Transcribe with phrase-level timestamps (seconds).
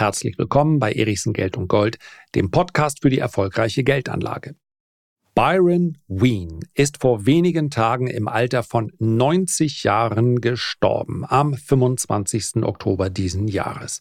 [0.00, 1.98] Herzlich willkommen bei Erichsen Geld und Gold,
[2.34, 4.54] dem Podcast für die erfolgreiche Geldanlage.
[5.34, 12.62] Byron Wien ist vor wenigen Tagen im Alter von 90 Jahren gestorben, am 25.
[12.62, 14.00] Oktober diesen Jahres.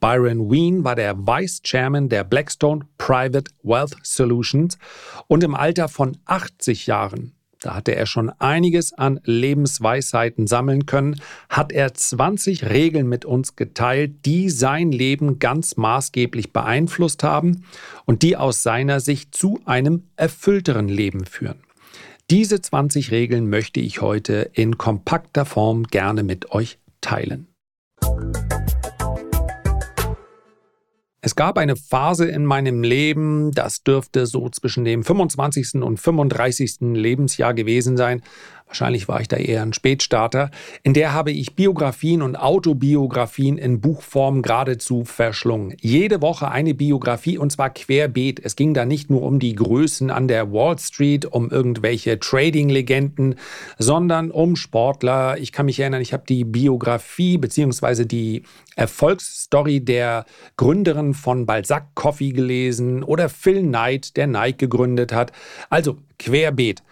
[0.00, 4.76] Byron Wien war der Vice Chairman der Blackstone Private Wealth Solutions
[5.28, 11.20] und im Alter von 80 Jahren da hatte er schon einiges an Lebensweisheiten sammeln können,
[11.48, 17.64] hat er 20 Regeln mit uns geteilt, die sein Leben ganz maßgeblich beeinflusst haben
[18.04, 21.60] und die aus seiner Sicht zu einem erfüllteren Leben führen.
[22.30, 27.48] Diese 20 Regeln möchte ich heute in kompakter Form gerne mit euch teilen.
[31.28, 35.74] Es gab eine Phase in meinem Leben, das dürfte so zwischen dem 25.
[35.82, 36.76] und 35.
[36.80, 38.22] Lebensjahr gewesen sein,
[38.68, 40.50] wahrscheinlich war ich da eher ein Spätstarter,
[40.82, 45.74] in der habe ich Biografien und Autobiografien in Buchform geradezu verschlungen.
[45.80, 48.40] Jede Woche eine Biografie und zwar querbeet.
[48.44, 53.36] Es ging da nicht nur um die Größen an der Wall Street, um irgendwelche Trading-Legenden,
[53.78, 55.38] sondern um Sportler.
[55.38, 58.04] Ich kann mich erinnern, ich habe die Biografie bzw.
[58.04, 58.42] die
[58.76, 60.24] Erfolgsstory der
[60.56, 65.32] Gründerin von Balzac Coffee gelesen oder Phil Knight, der Nike gegründet hat.
[65.70, 66.82] Also querbeet.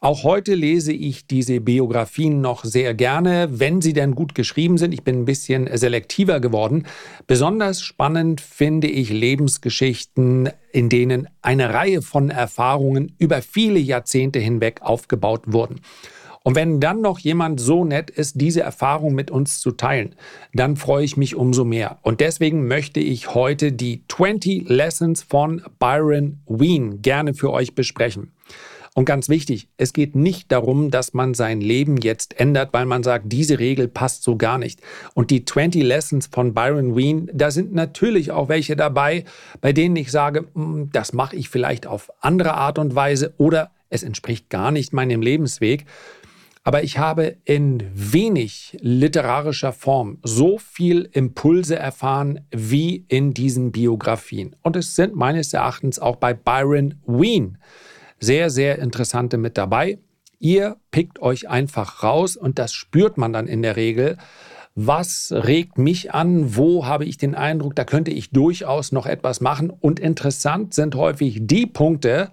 [0.00, 4.92] Auch heute lese ich diese Biografien noch sehr gerne, wenn sie denn gut geschrieben sind.
[4.92, 6.86] Ich bin ein bisschen selektiver geworden.
[7.26, 14.82] Besonders spannend finde ich Lebensgeschichten, in denen eine Reihe von Erfahrungen über viele Jahrzehnte hinweg
[14.82, 15.80] aufgebaut wurden.
[16.42, 20.14] Und wenn dann noch jemand so nett ist, diese Erfahrung mit uns zu teilen,
[20.52, 21.98] dann freue ich mich umso mehr.
[22.02, 28.30] Und deswegen möchte ich heute die 20 Lessons von Byron Wien gerne für euch besprechen.
[28.96, 33.02] Und ganz wichtig, es geht nicht darum, dass man sein Leben jetzt ändert, weil man
[33.02, 34.80] sagt, diese Regel passt so gar nicht.
[35.12, 39.24] Und die 20 Lessons von Byron Wien, da sind natürlich auch welche dabei,
[39.60, 43.70] bei denen ich sage, hm, das mache ich vielleicht auf andere Art und Weise oder
[43.90, 45.84] es entspricht gar nicht meinem Lebensweg.
[46.64, 54.56] Aber ich habe in wenig literarischer Form so viel Impulse erfahren wie in diesen Biografien.
[54.62, 57.58] Und es sind meines Erachtens auch bei Byron Wien
[58.18, 59.98] sehr, sehr interessante mit dabei.
[60.38, 64.18] Ihr pickt euch einfach raus und das spürt man dann in der Regel.
[64.78, 66.54] Was regt mich an?
[66.54, 69.70] Wo habe ich den Eindruck, da könnte ich durchaus noch etwas machen?
[69.70, 72.28] Und interessant sind häufig die Punkte,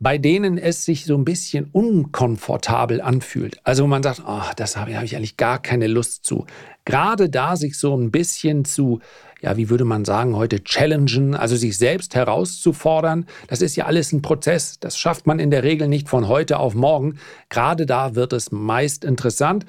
[0.00, 3.60] bei denen es sich so ein bisschen unkomfortabel anfühlt.
[3.62, 6.46] Also man sagt, oh, das habe ich eigentlich gar keine Lust zu.
[6.84, 8.98] Gerade da sich so ein bisschen zu
[9.40, 13.26] ja, wie würde man sagen, heute challengen, also sich selbst herauszufordern.
[13.46, 14.80] Das ist ja alles ein Prozess.
[14.80, 17.18] Das schafft man in der Regel nicht von heute auf morgen.
[17.50, 19.66] Gerade da wird es meist interessant.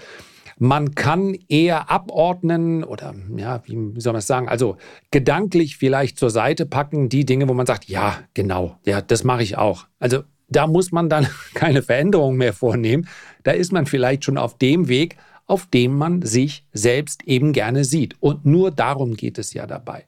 [0.57, 4.77] Man kann eher abordnen oder, ja, wie soll man es sagen, also
[5.11, 9.43] gedanklich vielleicht zur Seite packen, die Dinge, wo man sagt, ja, genau, ja, das mache
[9.43, 9.85] ich auch.
[9.99, 13.07] Also da muss man dann keine Veränderung mehr vornehmen.
[13.43, 17.83] Da ist man vielleicht schon auf dem Weg, auf dem man sich selbst eben gerne
[17.83, 18.15] sieht.
[18.19, 20.05] Und nur darum geht es ja dabei.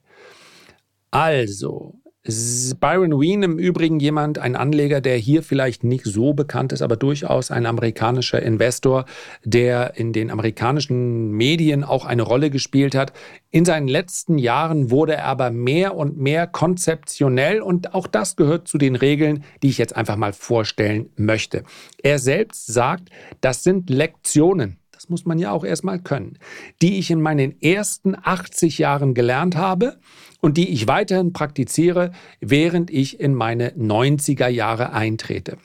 [1.10, 1.94] Also,
[2.28, 6.96] Byron Wien im Übrigen jemand, ein Anleger, der hier vielleicht nicht so bekannt ist, aber
[6.96, 9.06] durchaus ein amerikanischer Investor,
[9.44, 13.14] der in den amerikanischen Medien auch eine Rolle gespielt hat.
[13.50, 18.68] In seinen letzten Jahren wurde er aber mehr und mehr konzeptionell und auch das gehört
[18.68, 21.64] zu den Regeln, die ich jetzt einfach mal vorstellen möchte.
[22.02, 23.08] Er selbst sagt,
[23.40, 26.40] das sind Lektionen das muss man ja auch erstmal können,
[26.82, 30.00] die ich in meinen ersten 80 Jahren gelernt habe
[30.40, 32.10] und die ich weiterhin praktiziere,
[32.40, 35.58] während ich in meine 90er Jahre eintrete.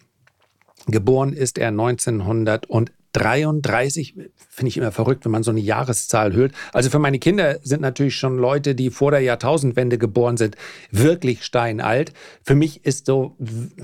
[0.86, 4.14] Geboren ist er 1933,
[4.50, 6.52] finde ich immer verrückt, wenn man so eine Jahreszahl hört.
[6.72, 10.58] Also für meine Kinder sind natürlich schon Leute, die vor der Jahrtausendwende geboren sind,
[10.92, 12.14] wirklich steinalt.
[12.44, 13.36] Für mich ist so,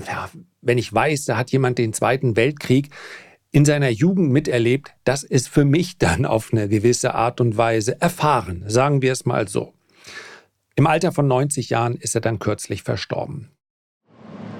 [0.06, 0.30] ja,
[0.62, 2.90] wenn ich weiß, da hat jemand den Zweiten Weltkrieg
[3.52, 8.00] in seiner Jugend miterlebt, das ist für mich dann auf eine gewisse Art und Weise
[8.00, 9.72] erfahren, sagen wir es mal so.
[10.76, 13.50] Im Alter von 90 Jahren ist er dann kürzlich verstorben.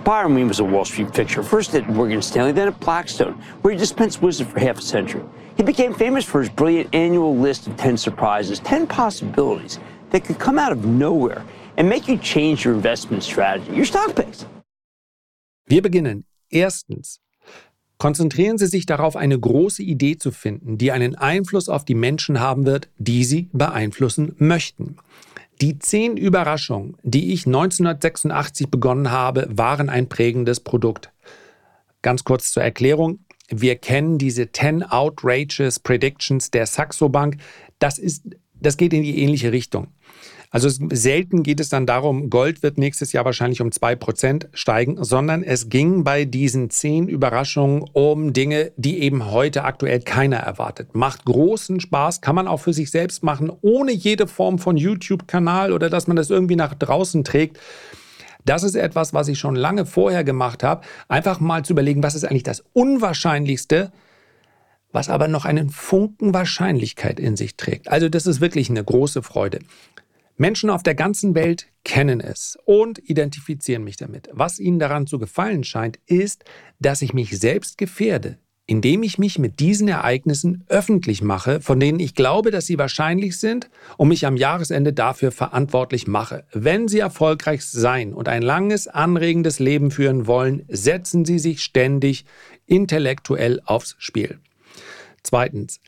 [0.05, 3.73] Byron Wien was a Wall Street fixture, first at Morgan Stanley, then at Blackstone, where
[3.73, 5.23] he dispensed wisdom for half a century.
[5.57, 9.79] He became famous for his brilliant annual list of 10 surprises, 10 possibilities
[10.11, 11.45] that could come out of nowhere
[11.77, 14.47] and make you change your investment strategy, your stock picks.
[15.69, 17.21] Wir beginnen erstens
[18.01, 22.41] Konzentrieren Sie sich darauf, eine große Idee zu finden, die einen Einfluss auf die Menschen
[22.41, 24.97] haben wird, die Sie beeinflussen möchten.
[25.61, 31.13] Die zehn Überraschungen, die ich 1986 begonnen habe, waren ein prägendes Produkt.
[32.01, 33.19] Ganz kurz zur Erklärung.
[33.51, 37.37] Wir kennen diese 10 Outrageous Predictions der Saxo Bank.
[37.81, 38.25] Das, ist,
[38.55, 39.89] das geht in die ähnliche Richtung.
[40.53, 45.45] Also selten geht es dann darum, Gold wird nächstes Jahr wahrscheinlich um 2% steigen, sondern
[45.45, 50.97] es ging bei diesen zehn Überraschungen um Dinge, die eben heute aktuell keiner erwartet.
[50.97, 55.73] Macht großen Spaß, kann man auch für sich selbst machen, ohne jede Form von YouTube-Kanal
[55.73, 57.61] oder dass man das irgendwie nach draußen trägt.
[58.45, 60.85] Das ist etwas, was ich schon lange vorher gemacht habe.
[61.07, 63.93] Einfach mal zu überlegen, was ist eigentlich das Unwahrscheinlichste,
[64.91, 67.87] was aber noch einen Funken Wahrscheinlichkeit in sich trägt.
[67.87, 69.61] Also das ist wirklich eine große Freude.
[70.41, 74.31] Menschen auf der ganzen Welt kennen es und identifizieren mich damit.
[74.33, 76.45] Was ihnen daran zu gefallen scheint, ist,
[76.79, 82.01] dass ich mich selbst gefährde, indem ich mich mit diesen Ereignissen öffentlich mache, von denen
[82.01, 86.47] ich glaube, dass sie wahrscheinlich sind und mich am Jahresende dafür verantwortlich mache.
[86.55, 92.25] Wenn Sie erfolgreich sein und ein langes, anregendes Leben führen wollen, setzen Sie sich ständig
[92.65, 94.39] intellektuell aufs Spiel.
[95.23, 95.81] Zweitens,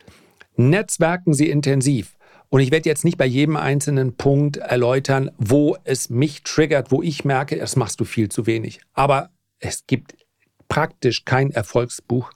[0.56, 2.16] netzwerken Sie intensiv.
[2.52, 7.02] Und ich werde jetzt nicht bei jedem einzelnen Punkt erläutern, wo es mich triggert, wo
[7.02, 8.82] ich merke, das machst du viel zu wenig.
[8.92, 10.14] Aber es gibt
[10.68, 12.30] praktisch kein Erfolgsbuch,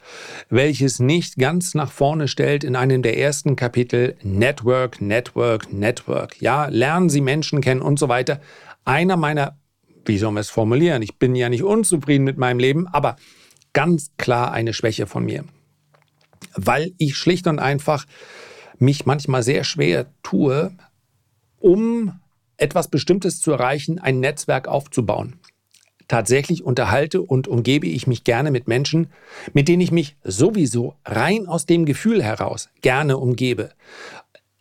[0.48, 6.40] welches nicht ganz nach vorne stellt in einem der ersten Kapitel Network, Network, Network.
[6.40, 8.40] Ja, lernen Sie Menschen kennen und so weiter.
[8.86, 9.58] Einer meiner,
[10.06, 11.02] wie soll man es formulieren?
[11.02, 13.16] Ich bin ja nicht unzufrieden mit meinem Leben, aber
[13.74, 15.44] ganz klar eine Schwäche von mir.
[16.54, 18.06] Weil ich schlicht und einfach
[18.80, 20.72] mich manchmal sehr schwer tue,
[21.58, 22.20] um
[22.56, 25.38] etwas Bestimmtes zu erreichen, ein Netzwerk aufzubauen.
[26.08, 29.08] Tatsächlich unterhalte und umgebe ich mich gerne mit Menschen,
[29.52, 33.70] mit denen ich mich sowieso rein aus dem Gefühl heraus gerne umgebe.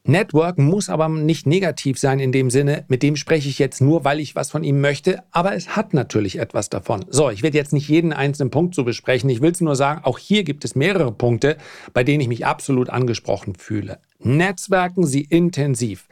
[0.07, 4.03] Networken muss aber nicht negativ sein in dem Sinne, mit dem spreche ich jetzt nur,
[4.03, 7.05] weil ich was von ihm möchte, aber es hat natürlich etwas davon.
[7.09, 9.29] So, ich werde jetzt nicht jeden einzelnen Punkt so besprechen.
[9.29, 11.57] Ich will es nur sagen, auch hier gibt es mehrere Punkte,
[11.93, 13.99] bei denen ich mich absolut angesprochen fühle.
[14.19, 16.07] Netzwerken Sie intensiv.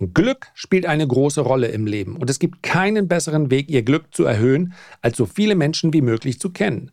[0.00, 4.06] Glück spielt eine große Rolle im Leben und es gibt keinen besseren Weg, Ihr Glück
[4.12, 6.90] zu erhöhen, als so viele Menschen wie möglich zu kennen.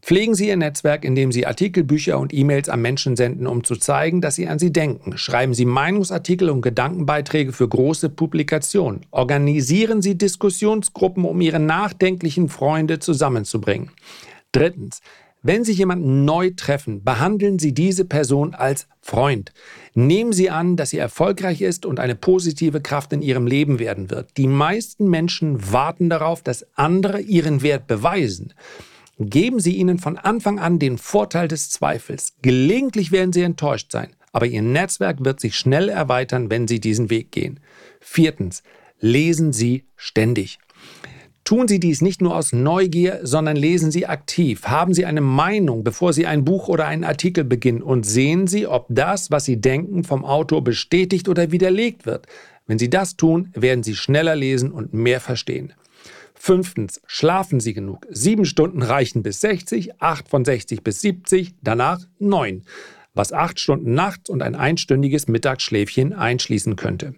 [0.00, 3.76] Pflegen Sie Ihr Netzwerk, indem Sie Artikel, Bücher und E-Mails an Menschen senden, um zu
[3.76, 5.18] zeigen, dass Sie an sie denken.
[5.18, 9.00] Schreiben Sie Meinungsartikel und Gedankenbeiträge für große Publikationen.
[9.10, 13.90] Organisieren Sie Diskussionsgruppen, um Ihre nachdenklichen Freunde zusammenzubringen.
[14.52, 15.02] Drittens,
[15.46, 19.52] wenn Sie jemanden neu treffen, behandeln Sie diese Person als Freund.
[19.94, 24.10] Nehmen Sie an, dass sie erfolgreich ist und eine positive Kraft in Ihrem Leben werden
[24.10, 24.36] wird.
[24.36, 28.52] Die meisten Menschen warten darauf, dass andere ihren Wert beweisen.
[29.18, 32.34] Geben Sie ihnen von Anfang an den Vorteil des Zweifels.
[32.42, 37.08] Gelegentlich werden Sie enttäuscht sein, aber Ihr Netzwerk wird sich schnell erweitern, wenn Sie diesen
[37.08, 37.60] Weg gehen.
[38.00, 38.62] Viertens,
[39.00, 40.58] lesen Sie ständig.
[41.46, 44.64] Tun Sie dies nicht nur aus Neugier, sondern lesen Sie aktiv.
[44.64, 48.66] Haben Sie eine Meinung, bevor Sie ein Buch oder einen Artikel beginnen und sehen Sie,
[48.66, 52.26] ob das, was Sie denken, vom Autor bestätigt oder widerlegt wird.
[52.66, 55.72] Wenn Sie das tun, werden Sie schneller lesen und mehr verstehen.
[56.34, 58.08] Fünftens, schlafen Sie genug.
[58.10, 62.64] Sieben Stunden reichen bis 60, acht von 60 bis 70, danach neun,
[63.14, 67.14] was acht Stunden nachts und ein einstündiges Mittagsschläfchen einschließen könnte.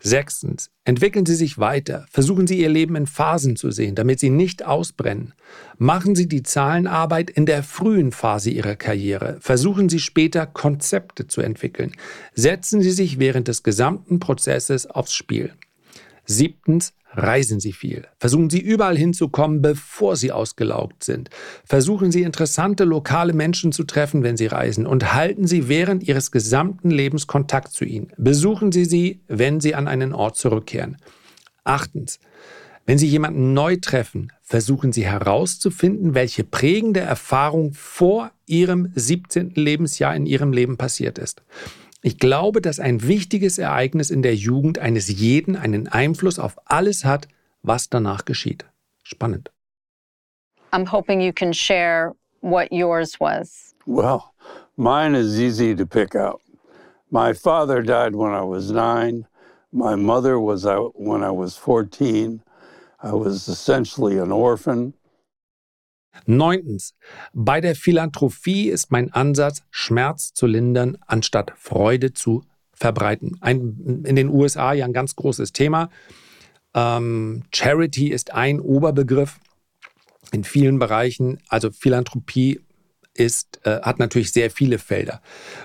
[0.00, 2.06] Sechstens, entwickeln Sie sich weiter.
[2.10, 5.34] Versuchen Sie Ihr Leben in Phasen zu sehen, damit Sie nicht ausbrennen.
[5.78, 9.38] Machen Sie die Zahlenarbeit in der frühen Phase Ihrer Karriere.
[9.40, 11.92] Versuchen Sie später Konzepte zu entwickeln.
[12.34, 15.52] Setzen Sie sich während des gesamten Prozesses aufs Spiel.
[16.24, 18.06] Siebtens, Reisen Sie viel.
[18.18, 21.28] Versuchen Sie überall hinzukommen, bevor Sie ausgelaugt sind.
[21.64, 26.30] Versuchen Sie interessante lokale Menschen zu treffen, wenn Sie reisen und halten Sie während Ihres
[26.30, 28.12] gesamten Lebens Kontakt zu ihnen.
[28.16, 30.96] Besuchen Sie sie, wenn Sie an einen Ort zurückkehren.
[31.64, 32.18] Achtens.
[32.84, 39.52] Wenn Sie jemanden neu treffen, versuchen Sie herauszufinden, welche prägende Erfahrung vor Ihrem 17.
[39.54, 41.42] Lebensjahr in Ihrem Leben passiert ist.
[42.04, 47.04] Ich glaube, dass ein wichtiges Ereignis in der Jugend eines jeden einen Einfluss auf alles
[47.04, 47.28] hat,
[47.62, 48.64] was danach geschieht.
[49.04, 49.52] Spannend.
[50.72, 53.74] I'm hoping you can share what yours was.
[53.86, 54.32] Well,
[54.76, 56.40] mine is easy to pick out.
[57.10, 59.26] My father died when I was nine.
[59.70, 62.42] My mother was out when I was 14.
[63.00, 64.94] I was essentially an orphan.
[66.26, 66.94] Neuntens.
[67.32, 73.38] Bei der Philanthropie ist mein Ansatz, Schmerz zu lindern, anstatt Freude zu verbreiten.
[73.40, 75.90] Ein, in den USA ja ein ganz großes Thema.
[76.74, 79.38] Ähm, Charity ist ein Oberbegriff
[80.32, 81.38] in vielen Bereichen.
[81.48, 82.60] Also Philanthropie
[83.14, 85.20] ist, äh, hat natürlich sehr viele Felder.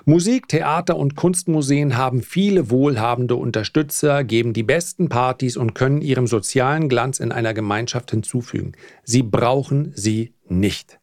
[0.05, 6.27] Musik, Theater und Kunstmuseen haben viele wohlhabende Unterstützer, geben die besten Partys und können ihrem
[6.27, 8.73] sozialen Glanz in einer Gemeinschaft hinzufügen.
[9.03, 10.99] Sie brauchen sie nicht.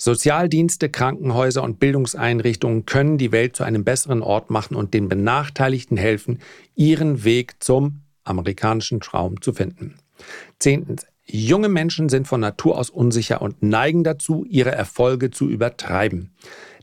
[0.00, 5.96] Sozialdienste, Krankenhäuser und Bildungseinrichtungen können die Welt zu einem besseren Ort machen und den Benachteiligten
[5.96, 6.40] helfen,
[6.76, 9.96] ihren Weg zum amerikanischen Traum zu finden.
[10.58, 11.06] Zehntens.
[11.30, 16.30] Junge Menschen sind von Natur aus unsicher und neigen dazu, ihre Erfolge zu übertreiben.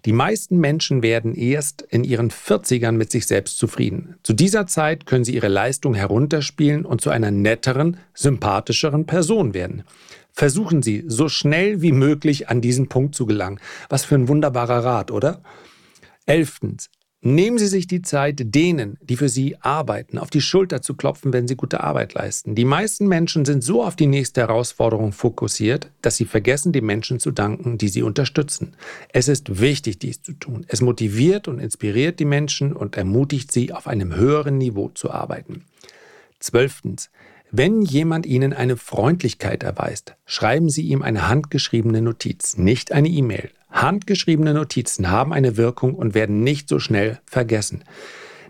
[0.05, 4.17] Die meisten Menschen werden erst in ihren 40ern mit sich selbst zufrieden.
[4.21, 9.83] Zu dieser Zeit können sie ihre Leistung herunterspielen und zu einer netteren, sympathischeren Person werden.
[10.31, 13.59] Versuchen Sie, so schnell wie möglich an diesen Punkt zu gelangen.
[13.89, 15.41] Was für ein wunderbarer Rat, oder?
[16.27, 16.89] Elftens.
[17.27, 21.33] Nehmen Sie sich die Zeit, denen, die für Sie arbeiten, auf die Schulter zu klopfen,
[21.33, 22.53] wenn sie gute Arbeit leisten.
[22.53, 27.19] Die meisten Menschen sind so auf die nächste Herausforderung fokussiert, dass sie vergessen, den Menschen
[27.19, 28.75] zu danken, die sie unterstützen.
[29.11, 30.67] Es ist wichtig, dies zu tun.
[30.67, 35.63] Es motiviert und inspiriert die Menschen und ermutigt sie, auf einem höheren Niveau zu arbeiten.
[36.39, 37.09] Zwölftens.
[37.49, 43.49] Wenn jemand Ihnen eine Freundlichkeit erweist, schreiben Sie ihm eine handgeschriebene Notiz, nicht eine E-Mail.
[43.75, 47.83] Handgeschriebene Notizen haben eine Wirkung und werden nicht so schnell vergessen.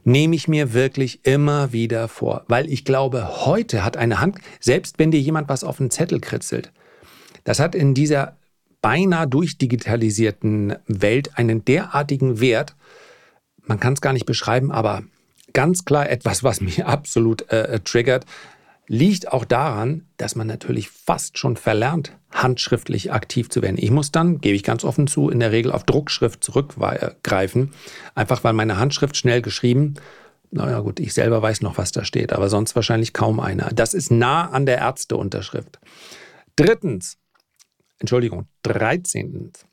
[0.03, 4.99] Nehme ich mir wirklich immer wieder vor, weil ich glaube, heute hat eine Hand, selbst
[4.99, 6.71] wenn dir jemand was auf den Zettel kritzelt,
[7.43, 8.37] das hat in dieser
[8.83, 12.75] beinahe durchdigitalisierten Welt einen derartigen Wert,
[13.65, 15.01] man kann es gar nicht beschreiben, aber
[15.53, 18.25] ganz klar etwas, was mich absolut äh, triggert
[18.87, 23.77] liegt auch daran, dass man natürlich fast schon verlernt, handschriftlich aktiv zu werden.
[23.79, 27.71] Ich muss dann, gebe ich ganz offen zu, in der Regel auf Druckschrift zurückgreifen,
[28.13, 29.95] einfach weil meine Handschrift schnell geschrieben,
[30.51, 33.69] naja gut, ich selber weiß noch, was da steht, aber sonst wahrscheinlich kaum einer.
[33.73, 35.79] Das ist nah an der Ärzteunterschrift.
[36.55, 37.17] Drittens,
[37.99, 39.65] Entschuldigung, dreizehntens,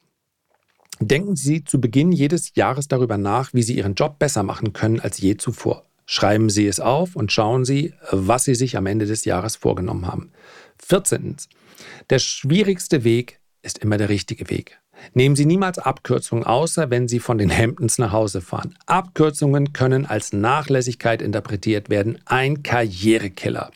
[0.98, 5.00] denken Sie zu Beginn jedes Jahres darüber nach, wie Sie Ihren Job besser machen können
[5.00, 5.84] als je zuvor.
[6.14, 10.06] Schreiben Sie es auf und schauen Sie, was Sie sich am Ende des Jahres vorgenommen
[10.06, 10.30] haben.
[10.76, 11.38] 14.
[12.10, 14.78] Der schwierigste Weg ist immer der richtige Weg.
[15.14, 18.76] Nehmen Sie niemals Abkürzungen, außer wenn Sie von den Hamptons nach Hause fahren.
[18.84, 23.70] Abkürzungen können als Nachlässigkeit interpretiert werden, ein Karrierekiller.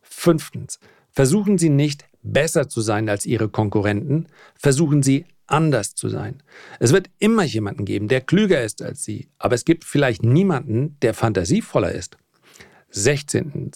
[0.00, 0.78] Fünftens.
[1.10, 6.42] Versuchen Sie nicht besser zu sein als Ihre Konkurrenten, versuchen Sie anders zu sein.
[6.80, 10.96] Es wird immer jemanden geben, der klüger ist als Sie, aber es gibt vielleicht niemanden,
[11.02, 12.16] der fantasievoller ist.
[12.94, 13.72] 16.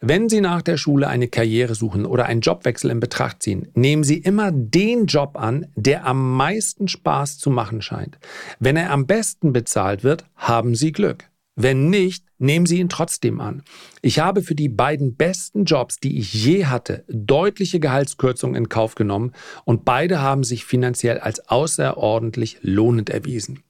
[0.00, 4.04] Wenn Sie nach der Schule eine Karriere suchen oder einen Jobwechsel in Betracht ziehen, nehmen
[4.04, 8.18] Sie immer den Job an, der am meisten Spaß zu machen scheint.
[8.60, 11.28] Wenn er am besten bezahlt wird, haben Sie Glück.
[11.56, 13.62] Wenn nicht, nehmen Sie ihn trotzdem an.
[14.02, 18.96] Ich habe für die beiden besten Jobs, die ich je hatte, deutliche Gehaltskürzungen in Kauf
[18.96, 19.32] genommen
[19.64, 23.62] und beide haben sich finanziell als außerordentlich lohnend erwiesen.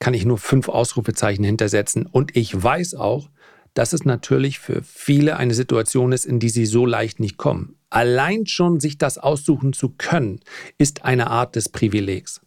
[0.00, 3.30] Kann ich nur fünf Ausrufezeichen hintersetzen und ich weiß auch,
[3.74, 7.76] dass es natürlich für viele eine Situation ist, in die sie so leicht nicht kommen.
[7.88, 10.40] Allein schon sich das aussuchen zu können,
[10.76, 12.40] ist eine Art des Privilegs.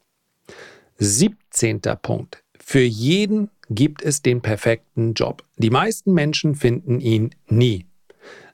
[0.97, 1.81] 17.
[2.01, 2.42] Punkt.
[2.65, 5.43] Für jeden gibt es den perfekten Job.
[5.58, 7.86] Die meisten Menschen finden ihn nie.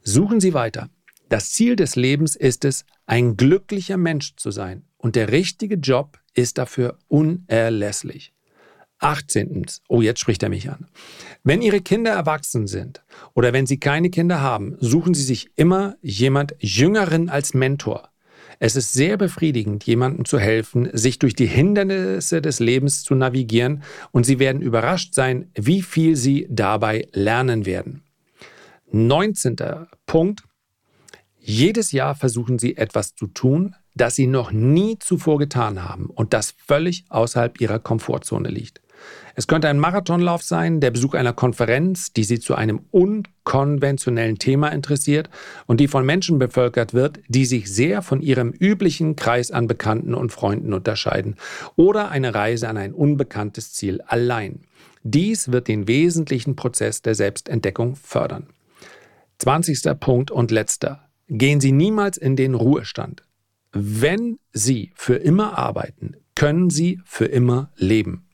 [0.02, 0.90] Suchen Sie weiter.
[1.30, 4.84] Das Ziel des Lebens ist es, ein glücklicher Mensch zu sein.
[4.98, 8.34] Und der richtige Job ist dafür unerlässlich.
[8.98, 9.66] 18.
[9.88, 10.88] Oh, jetzt spricht er mich an.
[11.44, 15.96] Wenn Ihre Kinder erwachsen sind oder wenn Sie keine Kinder haben, suchen Sie sich immer
[16.02, 18.10] jemand Jüngeren als Mentor.
[18.62, 23.84] Es ist sehr befriedigend, jemandem zu helfen, sich durch die Hindernisse des Lebens zu navigieren
[24.12, 28.04] und Sie werden überrascht sein, wie viel Sie dabei lernen werden.
[28.92, 29.56] 19.
[30.06, 30.44] Punkt.
[31.40, 36.34] Jedes Jahr versuchen Sie etwas zu tun, das Sie noch nie zuvor getan haben und
[36.34, 38.82] das völlig außerhalb Ihrer Komfortzone liegt.
[39.40, 44.68] Es könnte ein Marathonlauf sein, der Besuch einer Konferenz, die Sie zu einem unkonventionellen Thema
[44.68, 45.30] interessiert
[45.66, 50.14] und die von Menschen bevölkert wird, die sich sehr von ihrem üblichen Kreis an Bekannten
[50.14, 51.38] und Freunden unterscheiden,
[51.78, 54.66] oder eine Reise an ein unbekanntes Ziel allein.
[55.04, 58.48] Dies wird den wesentlichen Prozess der Selbstentdeckung fördern.
[59.38, 59.98] 20.
[60.02, 61.08] Punkt und letzter.
[61.30, 63.24] Gehen Sie niemals in den Ruhestand.
[63.72, 68.26] Wenn Sie für immer arbeiten, können Sie für immer leben.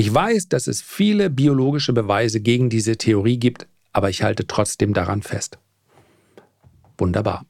[0.00, 4.94] Ich weiß, dass es viele biologische Beweise gegen diese Theorie gibt, aber ich halte trotzdem
[4.94, 5.58] daran fest.
[6.96, 7.44] Wunderbar.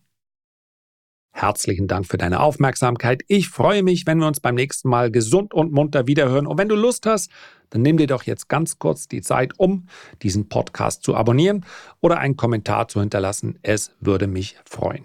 [1.31, 3.23] Herzlichen Dank für deine Aufmerksamkeit.
[3.29, 6.49] Ich freue mich, wenn wir uns beim nächsten Mal gesund und munter wiederhören.
[6.49, 7.31] Und wenn du Lust hast,
[7.71, 9.87] dann nimm dir doch jetzt ganz kurz die Zeit, um
[10.23, 11.65] diesen Podcast zu abonnieren
[12.01, 13.61] oder einen Kommentar zu hinterlassen.
[13.63, 15.05] Es würde mich freuen.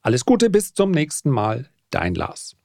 [0.00, 1.68] Alles Gute, bis zum nächsten Mal.
[1.90, 2.56] Dein Lars.